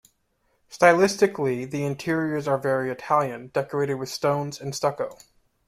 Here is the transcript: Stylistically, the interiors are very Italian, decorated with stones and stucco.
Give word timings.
Stylistically, 0.67 1.69
the 1.69 1.83
interiors 1.85 2.47
are 2.47 2.57
very 2.57 2.89
Italian, 2.89 3.49
decorated 3.49 3.93
with 3.97 4.09
stones 4.09 4.59
and 4.59 4.73
stucco. 4.73 5.19